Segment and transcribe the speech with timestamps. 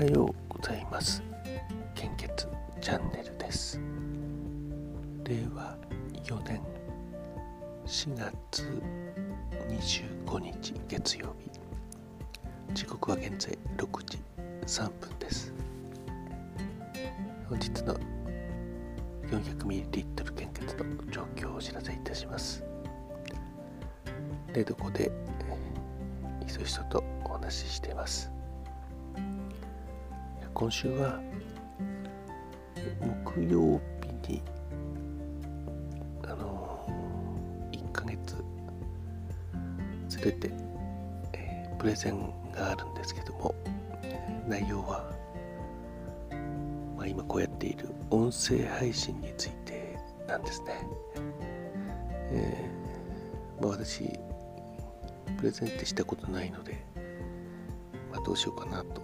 [0.00, 1.22] はようございます。
[1.94, 2.48] 献血
[2.80, 3.78] チャンネルです。
[5.24, 5.76] 令和
[6.24, 6.62] 4年
[7.84, 8.14] 4
[8.48, 8.82] 月
[9.68, 11.50] 25日月曜日。
[12.72, 14.18] 時刻は現在6時
[14.66, 15.52] 3分です。
[17.46, 17.94] 本日の
[19.30, 22.64] 400ml 献血の状況をお知らせいたします。
[24.54, 25.12] 寝床で
[26.46, 28.39] ひそひそとお話ししています。
[30.60, 31.18] 今週は
[33.24, 33.80] 木曜
[34.26, 34.42] 日に
[36.22, 36.86] あの
[37.72, 38.36] 1ヶ月
[40.06, 40.50] ずれて、
[41.32, 43.54] えー、プレゼンがあるんですけども
[44.46, 45.10] 内容は、
[46.94, 49.96] まあ、今こうやっている音声配信について
[50.28, 50.74] なんですね、
[52.32, 54.02] えー、まあ、私
[55.38, 56.84] プレゼンってしたことないので、
[58.12, 59.00] まあ、どうしようかなと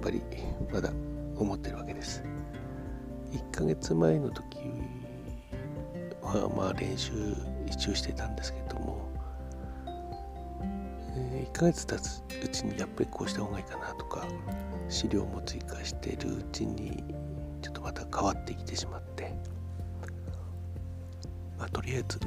[0.00, 0.22] ぱり
[0.72, 0.90] まだ
[1.36, 2.22] 思ってるわけです。
[3.32, 4.58] 1ヶ月前の時
[6.22, 7.12] はまあ練習
[7.66, 9.08] 一応してたんですけども、
[11.14, 14.26] 1ヶ月経つうちにやっぱりこうした方がいいかなとか
[14.88, 17.04] 資料も追加しているうちに
[17.60, 19.34] ちょっとまた変わってきてしまって、
[21.58, 22.18] まあ、とりあえず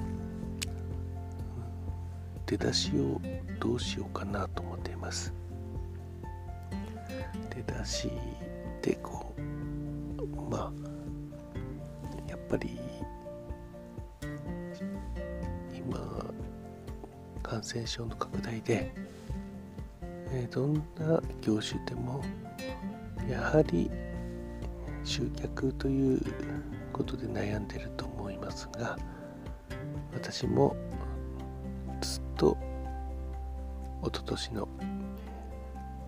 [2.45, 3.22] 出だしを
[3.59, 5.33] どうしようかなと思っています。
[7.50, 8.12] 出だし
[8.82, 9.42] でこう
[10.50, 12.80] まあやっぱり
[15.76, 16.26] 今
[17.44, 18.94] 感染症の拡大で、
[20.32, 22.24] え、どんな業種でも
[23.30, 23.92] やはり
[25.04, 26.22] 集客という
[26.94, 28.98] ことで悩んでると思いますが
[30.14, 30.76] 私も
[32.00, 32.58] ずっと
[34.04, 34.68] 一昨年の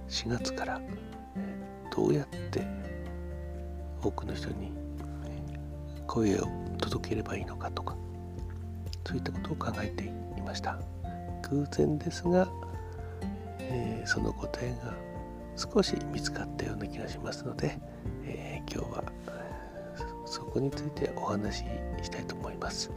[0.07, 0.81] 4月から
[1.95, 2.65] どうやって
[4.01, 4.71] 多くの人に
[6.07, 6.47] 声を
[6.79, 7.95] 届ければいいのかとか
[9.05, 10.79] そういったことを考えていました。
[11.49, 12.47] 偶然ですが、
[13.59, 14.93] えー、その答えが
[15.55, 17.77] 少し見つかったような気がしますので、
[18.25, 19.03] えー、今日は
[20.25, 21.63] そこについてお話し
[22.03, 22.89] したいと思います。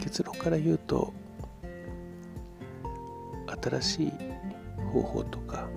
[0.00, 1.12] 結論から言うと
[3.62, 4.12] 新しい
[4.94, 5.68] 方法とか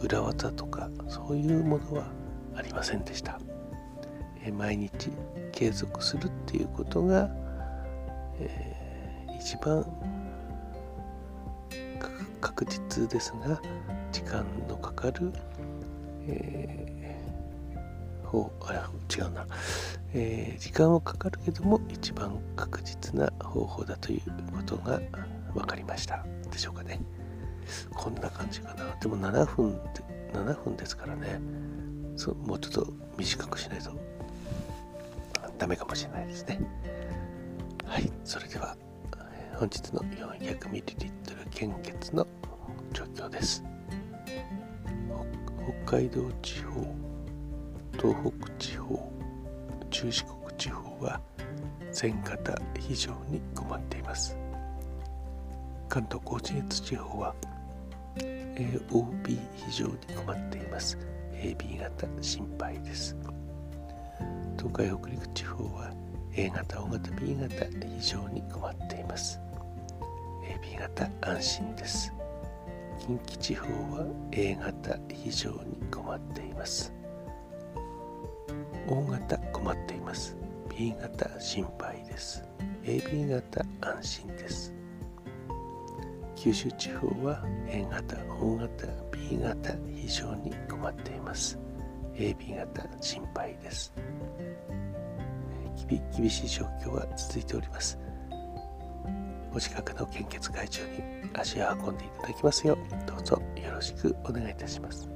[0.00, 2.06] 裏技とかそういうものは
[2.54, 3.38] ありませんでした、
[4.56, 5.10] 毎日
[5.52, 7.30] 継続するっていうことが、
[8.40, 9.84] えー、一番
[12.40, 13.60] 確実ですが
[14.10, 15.32] 時間のかかる、
[16.28, 19.46] えー、方あ違うな、
[20.14, 24.20] えー、時間はかかるけども一番確実な方法だという
[24.54, 25.00] ことが
[25.52, 26.24] 分かりました。
[26.50, 27.00] でしょうかね。
[27.94, 28.96] こんな感じかな。
[29.00, 31.40] でも7分って、7分ですからね。
[32.16, 33.90] そうもうちょっと短くしないと
[35.58, 36.60] ダメかもしれないですね。
[37.84, 38.76] はい、それでは
[39.54, 42.26] 本日の 400ml 献血の
[42.92, 43.62] 状況です。
[45.86, 46.94] 北海道地方、
[47.92, 49.12] 東北地方、
[49.90, 51.20] 中四国地方は
[51.92, 54.36] 全方非常に困っています。
[55.88, 57.34] 関東甲信越地方は
[58.90, 60.98] OB 非常に困っています。
[61.32, 63.16] AB 型心配です。
[64.56, 65.92] 東海北陸地方は
[66.34, 69.40] A 型 O 型 B 型非常に困っています。
[70.42, 72.12] AB 型安心です。
[72.98, 76.92] 近畿地方は A 型非常に困っています。
[78.88, 80.36] O 型困っています。
[80.70, 82.44] B 型心配です。
[82.84, 84.74] AB 型安心です。
[86.36, 91.58] 九州地方は A 型、O 型、B 型非常に困っています。
[92.14, 93.92] AB 型心配です。
[96.16, 97.98] 厳しい状況は続いております。
[99.52, 101.02] お近くの献血会場に
[101.34, 105.08] 足を運んでいただきますよう、どうぞよろしくお願いいたします。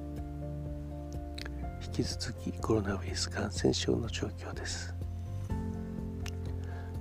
[1.84, 4.94] 引き続きコロナウイルス感染症の状況です。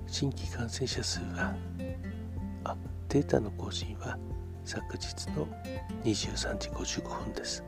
[0.06, 1.54] 新規感染者数は
[2.64, 2.76] あ
[3.08, 4.18] データの更新は
[4.64, 5.46] 昨日の
[6.04, 7.64] 23時55分です。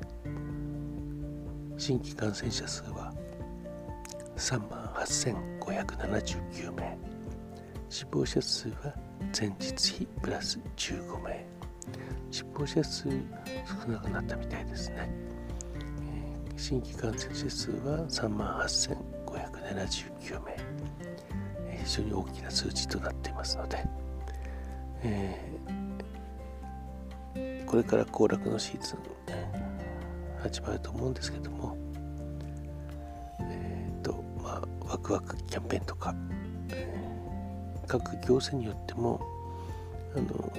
[1.77, 3.13] 新規感染者数は
[4.37, 6.99] 3万8579名。
[7.89, 8.95] 死亡者数は
[9.39, 11.47] 前日比プラス15名。
[12.31, 13.15] 死亡者数少
[13.89, 15.11] なくなったみたいですね、
[16.57, 20.57] 新規感染者数は3万8579名、
[21.85, 23.85] 非常に大きな数字となっていますので、
[25.05, 25.53] えー
[27.73, 28.99] これから行楽のシーズン
[30.43, 31.75] 始まると思うんですけども
[33.41, 36.15] え、ー、とまあワクワクキャンペーンとか、
[36.69, 39.23] えー、各行政によっても
[40.15, 40.53] あの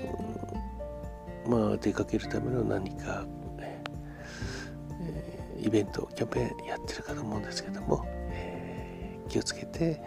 [1.45, 3.23] まあ出かけるための何か、
[3.59, 10.01] えー、イベントキャンペーンやってるかと思うんですけども、えー、気をつけて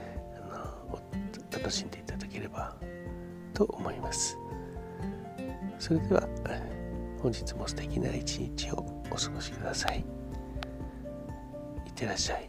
[0.50, 0.98] あの
[1.52, 2.74] 楽しんでいただければ
[3.56, 4.38] と思います。
[5.78, 6.28] それでは
[7.22, 10.00] 本日も素敵な一日をお過ごしください。
[11.86, 12.48] いってらっしゃい。